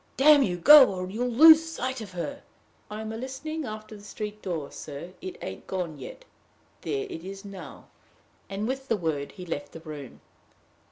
"Damn 0.17 0.41
you, 0.41 0.57
go, 0.57 0.91
or 0.95 1.11
you'll 1.11 1.29
lose 1.29 1.63
sight 1.63 2.01
of 2.01 2.13
her!" 2.13 2.41
"I'm 2.89 3.11
a 3.13 3.17
listenin' 3.17 3.65
after 3.65 3.95
the 3.95 4.03
street 4.03 4.41
door, 4.41 4.71
sir. 4.71 5.13
It 5.21 5.37
ain't 5.43 5.67
gone 5.67 5.99
yet. 5.99 6.25
There 6.81 7.05
it 7.07 7.23
is 7.23 7.45
now!" 7.45 7.85
And 8.49 8.67
with 8.67 8.87
the 8.87 8.97
word 8.97 9.33
he 9.33 9.45
left 9.45 9.73
the 9.73 9.79
room. 9.79 10.21